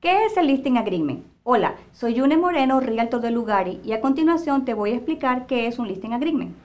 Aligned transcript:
¿Qué 0.00 0.24
es 0.24 0.34
el 0.38 0.46
Listing 0.46 0.78
Agreement? 0.78 1.26
Hola, 1.42 1.74
soy 1.92 2.14
Yune 2.14 2.38
Moreno, 2.38 2.80
Realtor 2.80 3.20
de 3.20 3.30
Lugari, 3.30 3.82
y 3.84 3.92
a 3.92 4.00
continuación 4.00 4.64
te 4.64 4.72
voy 4.72 4.92
a 4.92 4.94
explicar 4.94 5.46
qué 5.46 5.66
es 5.66 5.78
un 5.78 5.88
Listing 5.88 6.14
Agreement. 6.14 6.56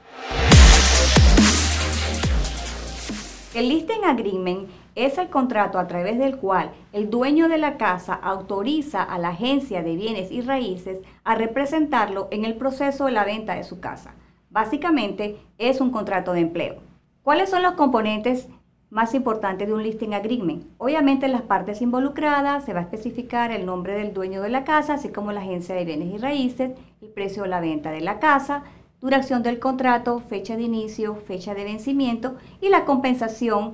El 3.54 3.68
Listing 3.68 4.06
Agreement 4.06 4.70
es 4.96 5.18
el 5.18 5.29
contrato 5.29 5.79
a 5.79 5.86
través 5.86 6.18
del 6.18 6.38
cual 6.38 6.71
el 6.94 7.10
dueño 7.10 7.50
de 7.50 7.58
la 7.58 7.76
casa 7.76 8.13
autoriza 8.13 9.04
a 9.04 9.18
la 9.18 9.29
agencia 9.29 9.83
de 9.83 9.97
bienes 9.97 10.31
y 10.31 10.39
raíces 10.39 11.02
a 11.25 11.36
representarlo 11.36 12.29
en 12.31 12.45
el 12.45 12.55
proceso 12.55 13.07
de 13.07 13.11
la 13.11 13.25
venta 13.25 13.55
de 13.55 13.65
su 13.65 13.81
casa. 13.81 14.15
Básicamente 14.49 15.36
es 15.57 15.81
un 15.81 15.91
contrato 15.91 16.31
de 16.31 16.39
empleo. 16.39 16.77
¿Cuáles 17.21 17.49
son 17.49 17.63
los 17.63 17.73
componentes 17.73 18.47
más 18.96 19.14
importante 19.14 19.66
de 19.66 19.73
un 19.73 19.84
listing 19.84 20.14
agreement. 20.14 20.68
Obviamente 20.77 21.25
en 21.25 21.34
las 21.34 21.41
partes 21.41 21.82
involucradas 21.82 22.64
se 22.64 22.71
va 22.71 22.80
a 22.80 22.84
especificar 22.84 23.52
el 23.52 23.66
nombre 23.66 23.94
del 23.94 24.14
dueño 24.14 24.41
de 24.41 24.48
la 24.48 24.64
casa, 24.64 24.94
así 24.94 25.09
como 25.09 25.34
la 25.34 25.41
agencia 25.41 25.76
de 25.76 25.84
bienes 25.84 26.13
y 26.13 26.18
raíces, 26.18 26.71
el 27.02 27.09
precio 27.09 27.44
de 27.44 27.49
la 27.49 27.59
venta 27.59 27.91
de 27.91 27.99
la 27.99 28.20
casa, 28.20 28.63
duración 29.02 29.44
del 29.44 29.59
contrato, 29.59 30.21
fecha 30.21 30.55
de 30.55 30.63
inicio, 30.63 31.16
fecha 31.16 31.54
de 31.54 31.66
vencimiento 31.66 32.38
y 32.62 32.70
la 32.70 32.85
compensación 32.85 33.73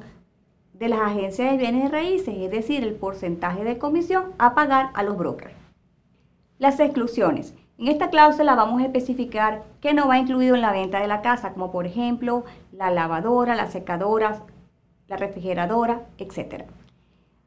de 0.73 0.89
las 0.89 1.01
agencias 1.01 1.51
de 1.51 1.57
bienes 1.57 1.85
y 1.85 1.89
raíces, 1.89 2.35
es 2.35 2.49
decir, 2.49 2.83
el 2.83 2.95
porcentaje 2.95 3.63
de 3.63 3.77
comisión 3.77 4.31
a 4.39 4.55
pagar 4.55 4.89
a 4.95 5.03
los 5.03 5.19
brokers. 5.19 5.53
Las 6.57 6.79
exclusiones. 6.79 7.53
En 7.77 7.89
esta 7.89 8.09
cláusula 8.09 8.55
vamos 8.55 8.81
a 8.81 8.85
especificar 8.85 9.61
qué 9.81 9.93
no 9.93 10.07
va 10.07 10.17
incluido 10.17 10.55
en 10.55 10.61
la 10.61 10.71
venta 10.71 10.99
de 10.99 11.07
la 11.07 11.21
casa, 11.21 11.53
como 11.53 11.71
por 11.71 11.85
ejemplo 11.85 12.43
la 12.71 12.89
lavadora, 12.89 13.53
las 13.53 13.71
secadoras, 13.71 14.41
la 15.11 15.17
refrigeradora, 15.17 16.07
etc. 16.17 16.63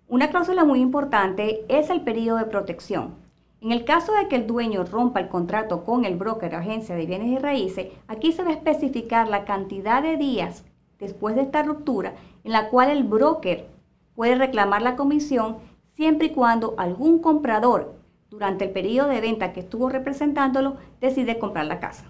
Una 0.07 0.29
cláusula 0.29 0.65
muy 0.65 0.81
importante 0.81 1.65
es 1.69 1.89
el 1.89 2.03
periodo 2.03 2.37
de 2.37 2.45
protección. 2.45 3.15
En 3.63 3.73
el 3.73 3.87
caso 3.87 4.13
de 4.13 4.29
que 4.29 4.37
el 4.37 4.47
dueño 4.47 4.85
rompa 4.85 5.21
el 5.21 5.31
contrato 5.31 5.83
con 5.83 6.05
el 6.05 6.17
broker 6.17 6.55
o 6.55 6.59
agencia 6.59 6.95
de 6.95 7.07
bienes 7.07 7.29
y 7.29 7.39
raíces, 7.39 7.87
aquí 8.07 8.33
se 8.33 8.43
va 8.43 8.51
a 8.51 8.53
especificar 8.53 9.29
la 9.29 9.47
cantidad 9.47 10.03
de 10.03 10.19
días 10.19 10.67
después 10.99 11.37
de 11.37 11.41
esta 11.41 11.63
ruptura 11.63 12.13
en 12.45 12.53
la 12.53 12.69
cual 12.69 12.91
el 12.91 13.05
broker 13.05 13.67
puede 14.15 14.35
reclamar 14.35 14.83
la 14.83 14.95
comisión 14.95 15.57
siempre 15.97 16.27
y 16.27 16.31
cuando 16.35 16.75
algún 16.77 17.21
comprador 17.21 17.95
durante 18.29 18.67
el 18.67 18.73
periodo 18.73 19.09
de 19.09 19.23
venta 19.23 19.55
que 19.55 19.61
estuvo 19.61 19.89
representándolo 19.89 20.77
decide 21.01 21.39
comprar 21.39 21.65
la 21.65 21.81
casa. 21.81 22.05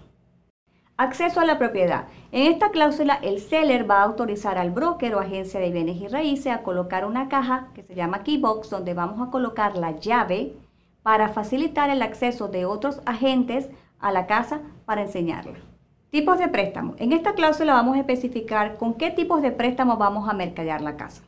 Acceso 0.97 1.41
a 1.41 1.45
la 1.45 1.57
propiedad. 1.57 2.05
En 2.31 2.49
esta 2.49 2.69
cláusula, 2.69 3.15
el 3.15 3.41
seller 3.41 3.89
va 3.89 3.99
a 3.99 4.03
autorizar 4.03 4.57
al 4.57 4.71
broker 4.71 5.13
o 5.13 5.19
agencia 5.19 5.59
de 5.59 5.69
bienes 5.69 5.97
y 5.97 6.07
raíces 6.07 6.53
a 6.53 6.63
colocar 6.63 7.03
una 7.03 7.27
caja 7.27 7.67
que 7.73 7.83
se 7.83 7.95
llama 7.95 8.23
Keybox, 8.23 8.69
donde 8.69 8.93
vamos 8.93 9.27
a 9.27 9.29
colocar 9.29 9.75
la 9.75 9.99
llave 9.99 10.53
para 11.03 11.27
facilitar 11.27 11.89
el 11.89 12.01
acceso 12.01 12.47
de 12.47 12.63
otros 12.63 13.01
agentes 13.05 13.69
a 13.99 14.13
la 14.13 14.25
casa 14.25 14.61
para 14.85 15.01
enseñarla. 15.01 15.57
Tipos 16.11 16.39
de 16.39 16.47
préstamo. 16.47 16.95
En 16.97 17.11
esta 17.11 17.33
cláusula 17.33 17.73
vamos 17.73 17.97
a 17.97 17.99
especificar 17.99 18.77
con 18.77 18.93
qué 18.93 19.11
tipos 19.11 19.41
de 19.41 19.51
préstamo 19.51 19.97
vamos 19.97 20.29
a 20.29 20.33
mercadear 20.33 20.79
la 20.79 20.95
casa. 20.95 21.23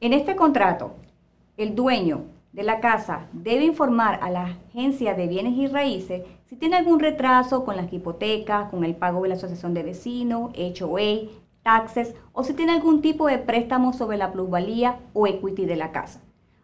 En 0.00 0.12
este 0.12 0.36
contrato, 0.36 0.94
el 1.56 1.74
dueño 1.74 2.26
de 2.52 2.62
la 2.62 2.80
casa 2.80 3.26
debe 3.32 3.64
informar 3.64 4.20
a 4.22 4.30
la 4.30 4.58
agencia 4.68 5.14
de 5.14 5.26
bienes 5.26 5.54
y 5.54 5.66
raíces 5.66 6.22
si 6.48 6.56
tiene 6.56 6.76
algún 6.76 7.00
retraso 7.00 7.64
con 7.64 7.76
las 7.76 7.90
hipotecas, 7.92 8.70
con 8.70 8.84
el 8.84 8.94
pago 8.94 9.22
de 9.22 9.30
la 9.30 9.34
asociación 9.36 9.72
de 9.72 9.82
vecinos, 9.82 10.52
HOA, 10.54 11.30
taxes 11.62 12.14
o 12.32 12.44
si 12.44 12.52
tiene 12.52 12.72
algún 12.72 13.00
tipo 13.00 13.26
de 13.26 13.38
préstamo 13.38 13.92
sobre 13.94 14.18
la 14.18 14.32
plusvalía 14.32 14.98
o 15.14 15.26
equity 15.26 15.64
de 15.64 15.76
la 15.76 15.92
casa. 15.92 16.20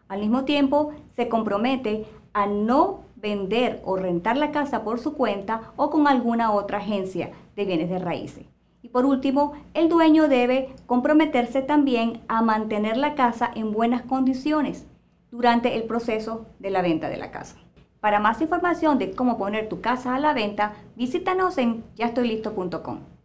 Al 0.07 0.19
mismo 0.19 0.45
tiempo, 0.45 0.91
se 1.15 1.27
compromete 1.27 2.05
a 2.33 2.45
no 2.45 3.01
vender 3.15 3.81
o 3.83 3.95
rentar 3.95 4.37
la 4.37 4.51
casa 4.51 4.83
por 4.83 4.99
su 4.99 5.13
cuenta 5.13 5.73
o 5.75 5.89
con 5.89 6.07
alguna 6.07 6.51
otra 6.51 6.77
agencia 6.77 7.31
de 7.55 7.65
bienes 7.65 7.89
de 7.89 7.99
raíces. 7.99 8.45
Y 8.81 8.89
por 8.89 9.05
último, 9.05 9.53
el 9.73 9.89
dueño 9.89 10.27
debe 10.27 10.69
comprometerse 10.85 11.61
también 11.61 12.21
a 12.27 12.41
mantener 12.41 12.95
la 12.95 13.15
casa 13.15 13.51
en 13.53 13.71
buenas 13.71 14.03
condiciones 14.03 14.85
durante 15.31 15.75
el 15.75 15.83
proceso 15.83 16.47
de 16.59 16.69
la 16.69 16.81
venta 16.81 17.09
de 17.09 17.17
la 17.17 17.31
casa. 17.31 17.57
Para 17.99 18.19
más 18.19 18.41
información 18.41 18.97
de 18.97 19.11
cómo 19.11 19.37
poner 19.37 19.67
tu 19.67 19.81
casa 19.81 20.15
a 20.15 20.19
la 20.19 20.33
venta, 20.33 20.73
visítanos 20.95 21.57
en 21.57 21.83
yaestoylisto.com. 21.95 23.18